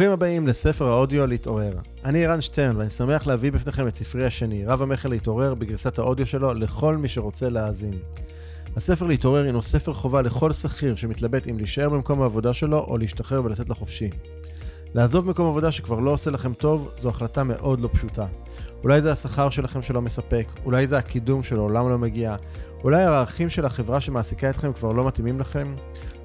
[0.00, 1.72] ברוכים הבאים לספר האודיו להתעורר.
[2.04, 6.26] אני ערן שטרן ואני שמח להביא בפניכם את ספרי השני, רב המכר להתעורר, בגרסת האודיו
[6.26, 7.98] שלו לכל מי שרוצה להאזין.
[8.76, 13.44] הספר להתעורר הינו ספר חובה לכל שכיר שמתלבט אם להישאר במקום העבודה שלו או להשתחרר
[13.44, 14.10] ולצאת לחופשי.
[14.94, 18.26] לעזוב מקום עבודה שכבר לא עושה לכם טוב, זו החלטה מאוד לא פשוטה.
[18.82, 22.36] אולי זה השכר שלכם שלא מספק, אולי זה הקידום שלעולם לא מגיע,
[22.84, 25.74] אולי הערכים של החברה שמעסיקה אתכם כבר לא מתאימים לכם,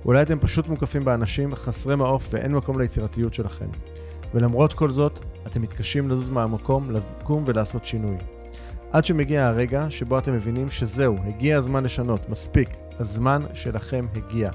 [0.05, 3.67] אולי אתם פשוט מוקפים באנשים חסרי מעוף ואין מקום ליצירתיות שלכם.
[4.33, 8.17] ולמרות כל זאת, אתם מתקשים לזוז מהמקום, לקום ולעשות שינוי.
[8.91, 14.51] עד שמגיע הרגע שבו אתם מבינים שזהו, הגיע הזמן לשנות, מספיק, הזמן שלכם הגיע.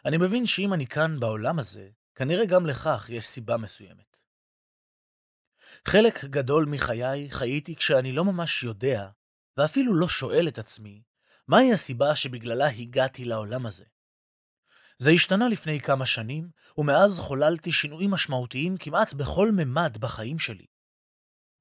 [0.06, 4.18] אני מבין שאם אני כאן בעולם הזה, כנראה גם לכך יש סיבה מסוימת.
[5.88, 9.09] חלק גדול מחיי חייתי כשאני לא ממש יודע,
[9.57, 11.01] ואפילו לא שואל את עצמי,
[11.47, 13.85] מהי הסיבה שבגללה הגעתי לעולם הזה.
[14.97, 20.66] זה השתנה לפני כמה שנים, ומאז חוללתי שינויים משמעותיים כמעט בכל ממד בחיים שלי.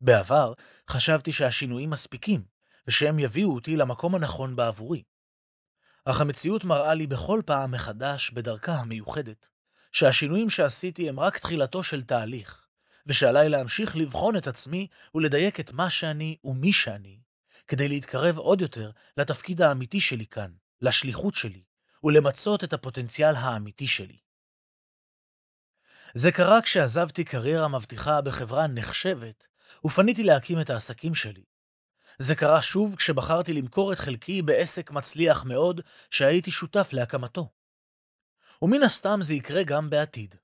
[0.00, 0.52] בעבר
[0.90, 2.44] חשבתי שהשינויים מספיקים,
[2.86, 5.02] ושהם יביאו אותי למקום הנכון בעבורי.
[6.08, 9.48] אך המציאות מראה לי בכל פעם מחדש, בדרכה המיוחדת,
[9.92, 12.66] שהשינויים שעשיתי הם רק תחילתו של תהליך,
[13.06, 17.18] ושעליי להמשיך לבחון את עצמי ולדייק את מה שאני ומי שאני,
[17.68, 20.50] כדי להתקרב עוד יותר לתפקיד האמיתי שלי כאן,
[20.80, 21.62] לשליחות שלי,
[22.04, 24.18] ולמצות את הפוטנציאל האמיתי שלי.
[26.14, 29.46] זה קרה כשעזבתי קריירה מבטיחה בחברה נחשבת,
[29.84, 31.44] ופניתי להקים את העסקים שלי.
[32.18, 37.48] זה קרה שוב כשבחרתי למכור את חלקי בעסק מצליח מאוד שהייתי שותף להקמתו.
[38.62, 40.34] ומן הסתם זה יקרה גם בעתיד.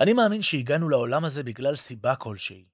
[0.00, 2.64] אני מאמין שהגענו לעולם הזה בגלל סיבה כלשהי.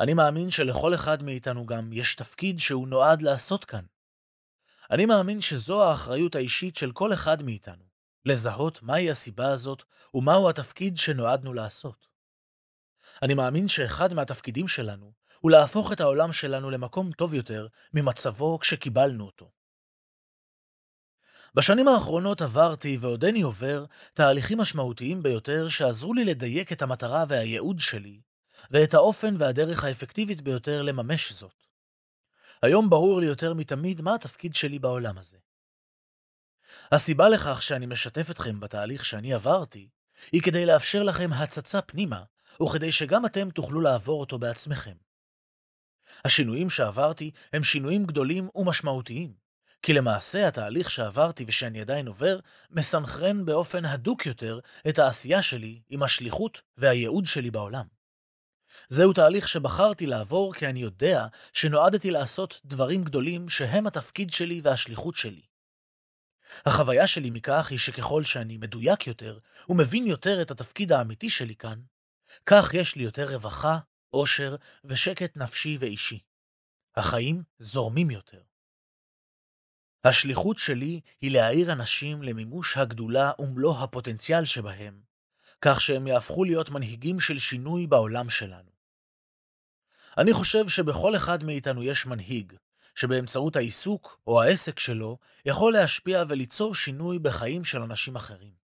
[0.00, 3.84] אני מאמין שלכל אחד מאיתנו גם יש תפקיד שהוא נועד לעשות כאן.
[4.90, 7.84] אני מאמין שזו האחריות האישית של כל אחד מאיתנו,
[8.24, 9.82] לזהות מהי הסיבה הזאת
[10.14, 12.06] ומהו התפקיד שנועדנו לעשות.
[13.22, 19.26] אני מאמין שאחד מהתפקידים שלנו הוא להפוך את העולם שלנו למקום טוב יותר ממצבו כשקיבלנו
[19.26, 19.50] אותו.
[21.54, 23.84] בשנים האחרונות עברתי ועודני עובר
[24.14, 28.20] תהליכים משמעותיים ביותר שעזרו לי לדייק את המטרה והייעוד שלי,
[28.70, 31.54] ואת האופן והדרך האפקטיבית ביותר לממש זאת.
[32.62, 35.36] היום ברור לי יותר מתמיד מה התפקיד שלי בעולם הזה.
[36.92, 39.88] הסיבה לכך שאני משתף אתכם בתהליך שאני עברתי,
[40.32, 42.22] היא כדי לאפשר לכם הצצה פנימה,
[42.62, 44.94] וכדי שגם אתם תוכלו לעבור אותו בעצמכם.
[46.24, 49.32] השינויים שעברתי הם שינויים גדולים ומשמעותיים,
[49.82, 52.38] כי למעשה התהליך שעברתי ושאני עדיין עובר,
[52.70, 54.58] מסנכרן באופן הדוק יותר
[54.88, 57.86] את העשייה שלי עם השליחות והייעוד שלי בעולם.
[58.88, 65.14] זהו תהליך שבחרתי לעבור כי אני יודע שנועדתי לעשות דברים גדולים שהם התפקיד שלי והשליחות
[65.14, 65.42] שלי.
[66.66, 69.38] החוויה שלי מכך היא שככל שאני מדויק יותר
[69.68, 71.78] ומבין יותר את התפקיד האמיתי שלי כאן,
[72.46, 73.78] כך יש לי יותר רווחה,
[74.10, 76.18] עושר ושקט נפשי ואישי.
[76.96, 78.40] החיים זורמים יותר.
[80.04, 85.00] השליחות שלי היא להעיר אנשים למימוש הגדולה ומלוא הפוטנציאל שבהם,
[85.62, 88.70] כך שהם יהפכו להיות מנהיגים של שינוי בעולם שלנו.
[90.18, 92.52] אני חושב שבכל אחד מאיתנו יש מנהיג,
[92.94, 98.67] שבאמצעות העיסוק או העסק שלו יכול להשפיע וליצור שינוי בחיים של אנשים אחרים.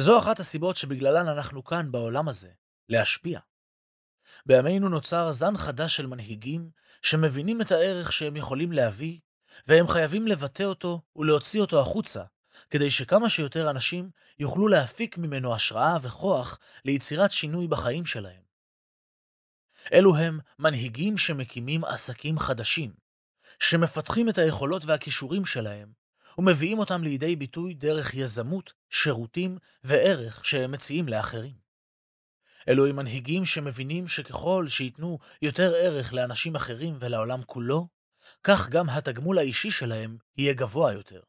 [0.00, 2.50] זו אחת הסיבות שבגללן אנחנו כאן בעולם הזה,
[2.88, 3.40] להשפיע.
[4.46, 6.70] בימינו נוצר זן חדש של מנהיגים
[7.02, 9.18] שמבינים את הערך שהם יכולים להביא,
[9.66, 12.24] והם חייבים לבטא אותו ולהוציא אותו החוצה,
[12.70, 18.42] כדי שכמה שיותר אנשים יוכלו להפיק ממנו השראה וכוח ליצירת שינוי בחיים שלהם.
[19.92, 22.94] אלו הם מנהיגים שמקימים עסקים חדשים,
[23.60, 25.92] שמפתחים את היכולות והכישורים שלהם,
[26.38, 31.54] ומביאים אותם לידי ביטוי דרך יזמות, שירותים וערך שהם מציעים לאחרים.
[32.68, 37.88] אלו הם מנהיגים שמבינים שככל שייתנו יותר ערך לאנשים אחרים ולעולם כולו,
[38.44, 41.20] כך גם התגמול האישי שלהם יהיה גבוה יותר.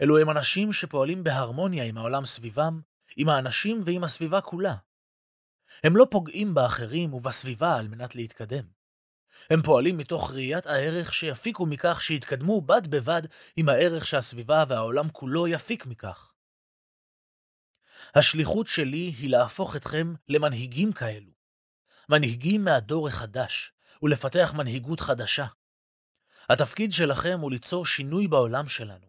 [0.00, 2.80] אלו הם אנשים שפועלים בהרמוניה עם העולם סביבם,
[3.16, 4.74] עם האנשים ועם הסביבה כולה.
[5.84, 8.75] הם לא פוגעים באחרים ובסביבה על מנת להתקדם.
[9.50, 13.22] הם פועלים מתוך ראיית הערך שיפיקו מכך שיתקדמו בד בבד
[13.56, 16.32] עם הערך שהסביבה והעולם כולו יפיק מכך.
[18.14, 21.30] השליחות שלי היא להפוך אתכם למנהיגים כאלו.
[22.08, 23.72] מנהיגים מהדור החדש,
[24.02, 25.46] ולפתח מנהיגות חדשה.
[26.50, 29.06] התפקיד שלכם הוא ליצור שינוי בעולם שלנו.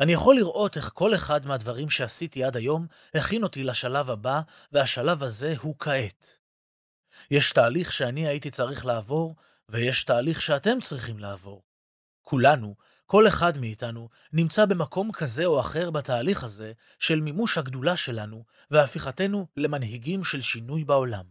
[0.00, 4.40] אני יכול לראות איך כל אחד מהדברים שעשיתי עד היום הכין אותי לשלב הבא,
[4.72, 6.39] והשלב הזה הוא כעת.
[7.30, 9.36] יש תהליך שאני הייתי צריך לעבור,
[9.68, 11.62] ויש תהליך שאתם צריכים לעבור.
[12.22, 12.74] כולנו,
[13.06, 19.46] כל אחד מאיתנו, נמצא במקום כזה או אחר בתהליך הזה של מימוש הגדולה שלנו והפיכתנו
[19.56, 21.24] למנהיגים של שינוי בעולם.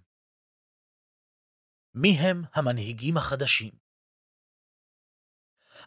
[1.93, 3.71] מי הם המנהיגים החדשים?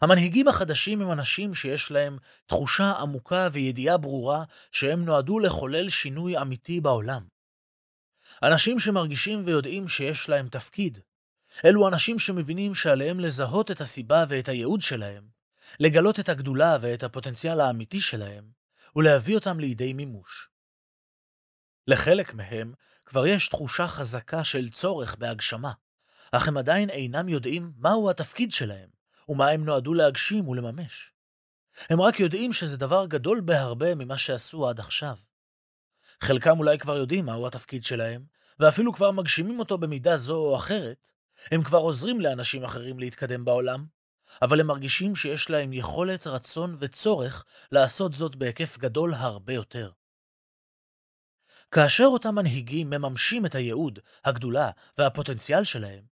[0.01, 6.81] המנהיגים החדשים הם אנשים שיש להם תחושה עמוקה וידיעה ברורה שהם נועדו לחולל שינוי אמיתי
[6.81, 7.32] בעולם.
[8.43, 10.99] אנשים שמרגישים ויודעים שיש להם תפקיד.
[11.65, 15.23] אלו אנשים שמבינים שעליהם לזהות את הסיבה ואת הייעוד שלהם,
[15.79, 18.43] לגלות את הגדולה ואת הפוטנציאל האמיתי שלהם,
[18.95, 20.49] ולהביא אותם לידי מימוש.
[21.87, 22.73] לחלק מהם
[23.05, 25.71] כבר יש תחושה חזקה של צורך בהגשמה,
[26.31, 28.89] אך הם עדיין אינם יודעים מהו התפקיד שלהם,
[29.29, 31.11] ומה הם נועדו להגשים ולממש.
[31.89, 35.15] הם רק יודעים שזה דבר גדול בהרבה ממה שעשו עד עכשיו.
[36.23, 38.23] חלקם אולי כבר יודעים מהו התפקיד שלהם,
[38.59, 41.07] ואפילו כבר מגשימים אותו במידה זו או אחרת.
[41.51, 43.85] הם כבר עוזרים לאנשים אחרים להתקדם בעולם,
[44.41, 49.91] אבל הם מרגישים שיש להם יכולת, רצון וצורך לעשות זאת בהיקף גדול הרבה יותר.
[51.71, 56.03] כאשר אותם מנהיגים מממשים את הייעוד, הגדולה והפוטנציאל שלהם,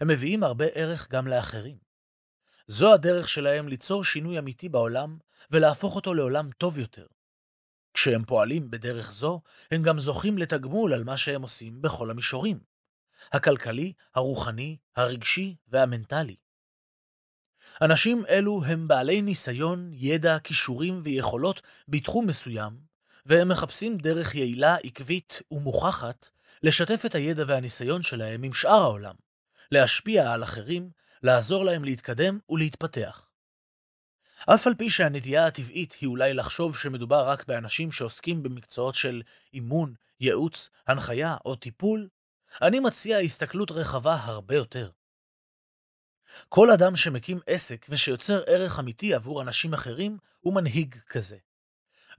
[0.00, 1.76] הם מביאים הרבה ערך גם לאחרים.
[2.66, 5.18] זו הדרך שלהם ליצור שינוי אמיתי בעולם
[5.50, 7.06] ולהפוך אותו לעולם טוב יותר.
[7.94, 12.58] כשהם פועלים בדרך זו, הם גם זוכים לתגמול על מה שהם עושים בכל המישורים.
[13.32, 16.36] הכלכלי, הרוחני, הרגשי והמנטלי.
[17.82, 22.72] אנשים אלו הם בעלי ניסיון, ידע, כישורים ויכולות בתחום מסוים,
[23.26, 26.28] והם מחפשים דרך יעילה, עקבית ומוכחת
[26.62, 29.14] לשתף את הידע והניסיון שלהם עם שאר העולם,
[29.72, 30.90] להשפיע על אחרים,
[31.22, 33.26] לעזור להם להתקדם ולהתפתח.
[34.46, 39.22] אף על פי שהנטייה הטבעית היא אולי לחשוב שמדובר רק באנשים שעוסקים במקצועות של
[39.52, 42.08] אימון, ייעוץ, הנחיה או טיפול,
[42.62, 44.90] אני מציע הסתכלות רחבה הרבה יותר.
[46.48, 51.36] כל אדם שמקים עסק ושיוצר ערך אמיתי עבור אנשים אחרים, הוא מנהיג כזה.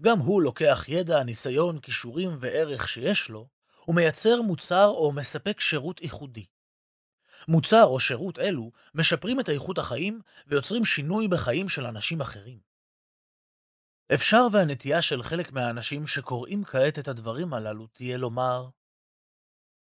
[0.02, 3.48] גם הוא לוקח ידע, ניסיון, כישורים וערך שיש לו,
[3.88, 6.46] ומייצר מוצר או מספק שירות ייחודי.
[7.48, 12.60] מוצר או שירות אלו משפרים את איכות החיים ויוצרים שינוי בחיים של אנשים אחרים.
[14.14, 18.70] אפשר והנטייה של חלק מהאנשים שקוראים כעת את הדברים הללו תהיה לומר,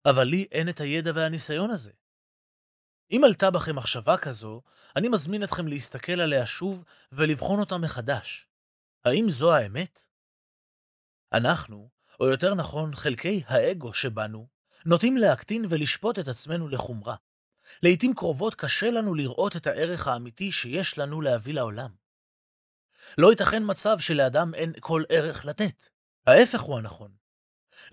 [0.04, 1.92] אבל לי אין את הידע והניסיון הזה.
[3.10, 4.62] אם עלתה בכם מחשבה כזו,
[4.96, 8.46] אני מזמין אתכם להסתכל עליה שוב ולבחון אותה מחדש.
[9.04, 10.06] האם זו האמת?
[11.32, 11.88] אנחנו,
[12.20, 14.48] או יותר נכון חלקי האגו שבנו,
[14.86, 17.16] נוטים להקטין ולשפוט את עצמנו לחומרה.
[17.82, 21.90] לעתים קרובות קשה לנו לראות את הערך האמיתי שיש לנו להביא לעולם.
[23.18, 25.88] לא ייתכן מצב שלאדם אין כל ערך לתת.
[26.26, 27.10] ההפך הוא הנכון.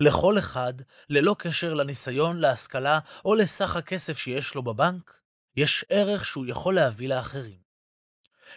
[0.00, 0.74] לכל אחד,
[1.08, 5.20] ללא קשר לניסיון, להשכלה או לסך הכסף שיש לו בבנק,
[5.56, 7.58] יש ערך שהוא יכול להביא לאחרים.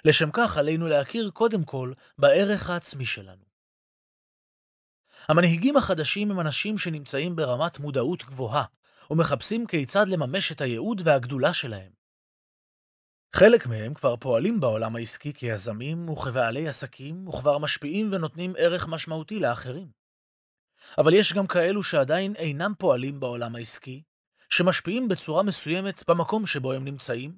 [0.05, 3.43] לשם כך עלינו להכיר קודם כל בערך העצמי שלנו.
[5.27, 8.63] המנהיגים החדשים הם אנשים שנמצאים ברמת מודעות גבוהה,
[9.11, 11.91] ומחפשים כיצד לממש את הייעוד והגדולה שלהם.
[13.35, 19.87] חלק מהם כבר פועלים בעולם העסקי כיזמים וכבעלי עסקים, וכבר משפיעים ונותנים ערך משמעותי לאחרים.
[20.97, 24.03] אבל יש גם כאלו שעדיין אינם פועלים בעולם העסקי,
[24.49, 27.37] שמשפיעים בצורה מסוימת במקום שבו הם נמצאים,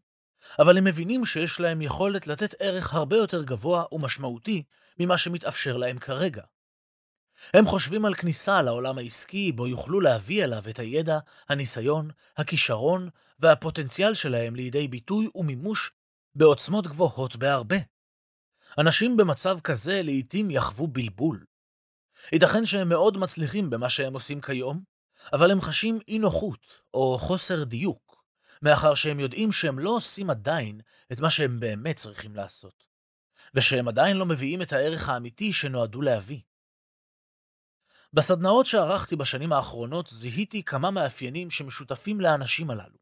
[0.59, 4.63] אבל הם מבינים שיש להם יכולת לתת ערך הרבה יותר גבוה ומשמעותי
[4.99, 6.43] ממה שמתאפשר להם כרגע.
[7.53, 11.19] הם חושבים על כניסה לעולם העסקי, בו יוכלו להביא אליו את הידע,
[11.49, 15.91] הניסיון, הכישרון והפוטנציאל שלהם לידי ביטוי ומימוש
[16.35, 17.77] בעוצמות גבוהות בהרבה.
[18.77, 21.45] אנשים במצב כזה לעתים יחוו בלבול.
[22.31, 24.81] ייתכן שהם מאוד מצליחים במה שהם עושים כיום,
[25.33, 28.23] אבל הם חשים אי נוחות או חוסר דיוק,
[28.61, 30.81] מאחר שהם יודעים שהם לא עושים עדיין
[31.11, 32.83] את מה שהם באמת צריכים לעשות,
[33.53, 36.39] ושהם עדיין לא מביאים את הערך האמיתי שנועדו להביא.
[38.13, 42.97] בסדנאות שערכתי בשנים האחרונות זיהיתי כמה מאפיינים שמשותפים לאנשים הללו.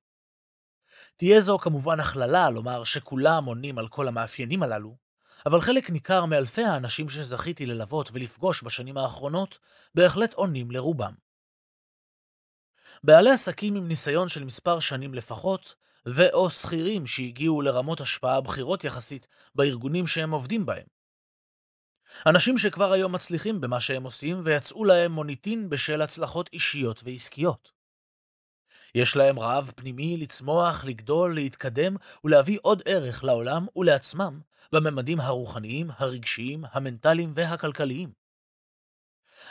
[1.18, 4.98] תהיה זו כמובן הכללה לומר שכולם עונים על כל המאפיינים הללו,
[5.46, 9.60] אבל חלק ניכר מאלפי האנשים שזכיתי ללוות ולפגוש בשנים האחרונות
[9.96, 11.14] בהחלט עונים לרובם.
[13.04, 15.76] בעלי עסקים עם ניסיון של מספר שנים לפחות,
[16.06, 20.99] ו/או שכירים שהגיעו לרמות השפעה בכירות יחסית בארגונים שהם עובדים בהם.
[22.26, 27.72] אנשים שכבר היום מצליחים במה שהם עושים ויצאו להם מוניטין בשל הצלחות אישיות ועסקיות.
[28.96, 34.40] יש להם רעב פנימי לצמוח, לגדול, להתקדם ולהביא עוד ערך לעולם ולעצמם
[34.72, 38.12] בממדים הרוחניים, הרגשיים, המנטליים והכלכליים.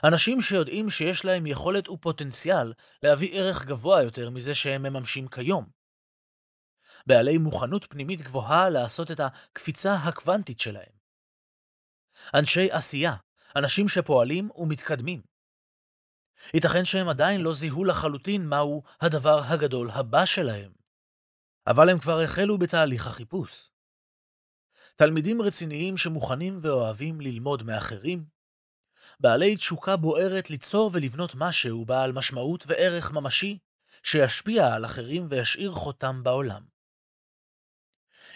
[0.04, 2.72] אנשים שיודעים שיש להם יכולת ופוטנציאל
[3.02, 5.68] להביא ערך גבוה יותר מזה שהם מממשים כיום.
[7.06, 10.97] בעלי מוכנות פנימית גבוהה לעשות את הקפיצה הקוונטית שלהם.
[12.34, 13.14] אנשי עשייה,
[13.56, 15.22] אנשים שפועלים ומתקדמים.
[16.54, 20.72] ייתכן שהם עדיין לא זיהו לחלוטין מהו הדבר הגדול הבא שלהם,
[21.66, 23.70] אבל הם כבר החלו בתהליך החיפוש.
[24.96, 28.24] תלמידים רציניים שמוכנים ואוהבים ללמוד מאחרים,
[29.20, 33.58] בעלי תשוקה בוערת ליצור ולבנות משהו בעל משמעות וערך ממשי,
[34.02, 36.64] שישפיע על אחרים וישאיר חותם בעולם.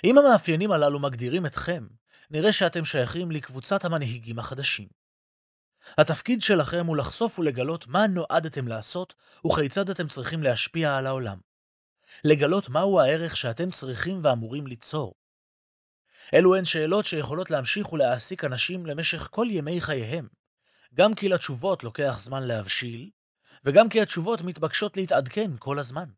[0.04, 1.86] אם המאפיינים הללו מגדירים אתכם,
[2.32, 4.88] נראה שאתם שייכים לקבוצת המנהיגים החדשים.
[5.98, 9.14] התפקיד שלכם הוא לחשוף ולגלות מה נועדתם לעשות
[9.46, 11.38] וכיצד אתם צריכים להשפיע על העולם.
[12.24, 15.14] לגלות מהו הערך שאתם צריכים ואמורים ליצור.
[16.34, 20.28] אלו הן שאלות שיכולות להמשיך ולהעסיק אנשים למשך כל ימי חייהם,
[20.94, 23.10] גם כי לתשובות לוקח זמן להבשיל,
[23.64, 26.08] וגם כי התשובות מתבקשות להתעדכן כל הזמן.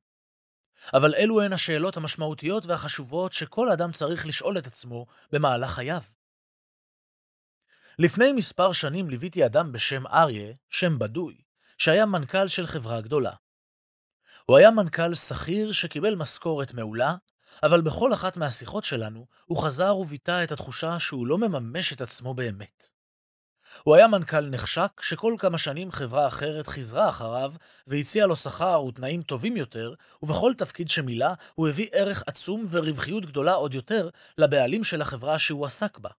[0.92, 6.02] אבל אלו הן השאלות המשמעותיות והחשובות שכל אדם צריך לשאול את עצמו במהלך חייו.
[7.98, 11.36] לפני מספר שנים ליוויתי אדם בשם אריה, שם בדוי,
[11.78, 13.32] שהיה מנכ"ל של חברה גדולה.
[14.44, 17.14] הוא היה מנכ"ל שכיר שקיבל משכורת מעולה,
[17.62, 22.34] אבל בכל אחת מהשיחות שלנו הוא חזר וביטא את התחושה שהוא לא מממש את עצמו
[22.34, 22.93] באמת.
[23.82, 27.52] הוא היה מנכ"ל נחשק, שכל כמה שנים חברה אחרת חיזרה אחריו
[27.86, 33.52] והציעה לו שכר ותנאים טובים יותר, ובכל תפקיד שמילא הוא הביא ערך עצום ורווחיות גדולה
[33.52, 36.10] עוד יותר לבעלים של החברה שהוא עסק בה.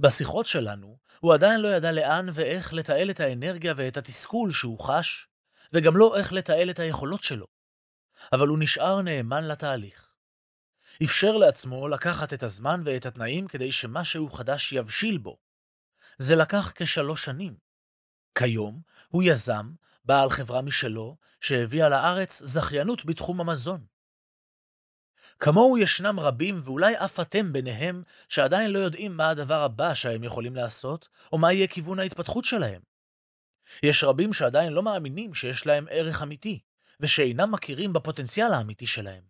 [0.00, 5.26] בשיחות שלנו, הוא עדיין לא ידע לאן ואיך לתעל את האנרגיה ואת התסכול שהוא חש,
[5.72, 7.46] וגם לא איך לתעל את היכולות שלו.
[8.32, 10.08] אבל הוא נשאר נאמן לתהליך.
[11.02, 15.43] אפשר לעצמו לקחת את הזמן ואת התנאים כדי שמשהו חדש יבשיל בו.
[16.18, 17.56] זה לקח כשלוש שנים.
[18.38, 19.72] כיום הוא יזם,
[20.04, 23.84] בעל חברה משלו, שהביאה לארץ זכיינות בתחום המזון.
[25.38, 30.56] כמוהו ישנם רבים, ואולי אף אתם ביניהם, שעדיין לא יודעים מה הדבר הבא שהם יכולים
[30.56, 32.82] לעשות, או מה יהיה כיוון ההתפתחות שלהם.
[33.82, 36.60] יש רבים שעדיין לא מאמינים שיש להם ערך אמיתי,
[37.00, 39.22] ושאינם מכירים בפוטנציאל האמיתי שלהם.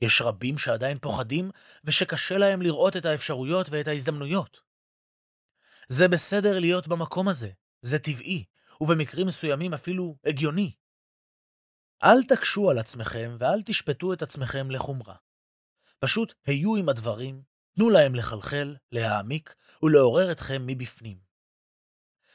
[0.00, 1.50] יש רבים שעדיין פוחדים,
[1.84, 4.65] ושקשה להם לראות את האפשרויות ואת ההזדמנויות.
[5.88, 7.50] זה בסדר להיות במקום הזה,
[7.82, 8.44] זה טבעי,
[8.80, 10.72] ובמקרים מסוימים אפילו הגיוני.
[12.04, 15.14] אל תקשו על עצמכם ואל תשפטו את עצמכם לחומרה.
[15.98, 17.42] פשוט היו עם הדברים,
[17.76, 21.18] תנו להם לחלחל, להעמיק ולעורר אתכם מבפנים.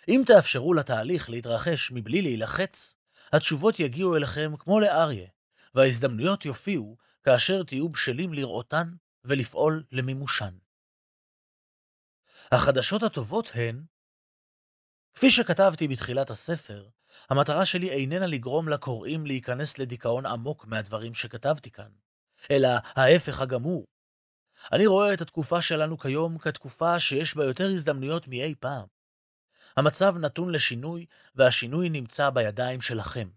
[0.07, 2.97] אם תאפשרו לתהליך להתרחש מבלי להילחץ,
[3.33, 5.27] התשובות יגיעו אליכם כמו לאריה,
[5.75, 8.91] וההזדמנויות יופיעו כאשר תהיו בשלים לראותן
[9.25, 10.53] ולפעול למימושן.
[12.51, 13.83] החדשות הטובות הן,
[15.13, 16.87] כפי שכתבתי בתחילת הספר,
[17.29, 21.89] המטרה שלי איננה לגרום לקוראים להיכנס לדיכאון עמוק מהדברים שכתבתי כאן,
[22.51, 23.85] אלא ההפך הגמור.
[24.71, 28.85] אני רואה את התקופה שלנו כיום כתקופה שיש בה יותר הזדמנויות מאי פעם.
[29.77, 31.05] המצב נתון לשינוי,
[31.35, 33.29] והשינוי נמצא בידיים שלכם.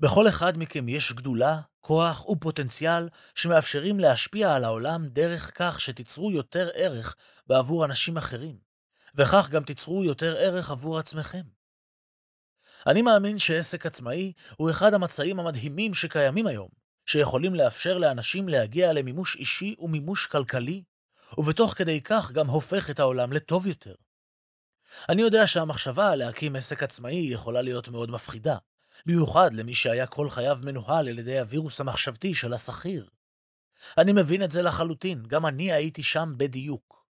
[0.00, 6.68] בכל אחד מכם יש גדולה, כוח ופוטנציאל שמאפשרים להשפיע על העולם דרך כך שתיצרו יותר
[6.74, 7.16] ערך
[7.46, 8.58] בעבור אנשים אחרים,
[9.14, 11.42] וכך גם תיצרו יותר ערך עבור עצמכם.
[12.86, 16.68] אני מאמין שעסק עצמאי הוא אחד המצעים המדהימים שקיימים היום,
[17.06, 20.82] שיכולים לאפשר לאנשים להגיע למימוש אישי ומימוש כלכלי,
[21.38, 23.94] ובתוך כדי כך גם הופך את העולם לטוב יותר.
[25.08, 28.56] אני יודע שהמחשבה להקים עסק עצמאי יכולה להיות מאוד מפחידה,
[29.06, 33.08] במיוחד למי שהיה כל חייו מנוהל על ידי הווירוס המחשבתי של השכיר.
[33.98, 37.06] אני מבין את זה לחלוטין, גם אני הייתי שם בדיוק.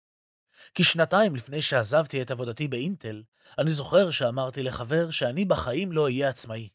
[0.74, 3.22] כי שנתיים לפני שעזבתי את עבודתי באינטל,
[3.58, 6.68] אני זוכר שאמרתי לחבר שאני בחיים לא אהיה עצמאי.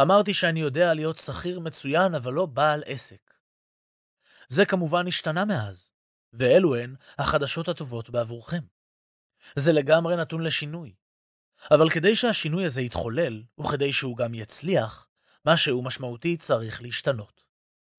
[0.00, 3.34] אמרתי שאני יודע להיות שכיר מצוין, אבל לא בעל עסק.
[4.48, 5.92] זה כמובן השתנה מאז,
[6.32, 8.62] ואלו הן החדשות הטובות בעבורכם.
[9.56, 10.94] זה לגמרי נתון לשינוי.
[11.70, 15.08] אבל כדי שהשינוי הזה יתחולל, וכדי שהוא גם יצליח,
[15.46, 17.42] משהו משמעותי צריך להשתנות.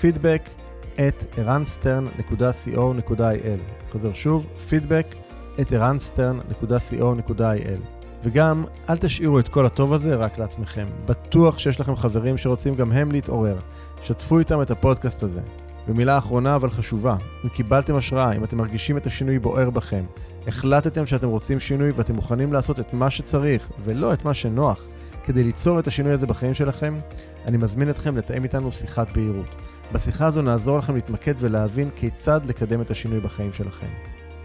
[0.00, 0.48] feedback
[0.96, 3.60] at ערנסטרן.co.il
[3.92, 5.14] חוזר שוב, feedback
[5.58, 10.86] at ערנסטרן.co.il וגם, אל תשאירו את כל הטוב הזה רק לעצמכם.
[11.06, 13.56] בטוח שיש לכם חברים שרוצים גם הם להתעורר.
[14.02, 15.40] שתפו איתם את הפודקאסט הזה.
[15.88, 20.04] ומילה אחרונה אבל חשובה, אם קיבלתם השראה, אם אתם מרגישים את השינוי בוער בכם,
[20.46, 24.84] החלטתם שאתם רוצים שינוי ואתם מוכנים לעשות את מה שצריך ולא את מה שנוח
[25.24, 27.00] כדי ליצור את השינוי הזה בחיים שלכם,
[27.44, 29.54] אני מזמין אתכם לתאם איתנו שיחת בהירות.
[29.92, 33.86] בשיחה הזו נעזור לכם להתמקד ולהבין כיצד לקדם את השינוי בחיים שלכם.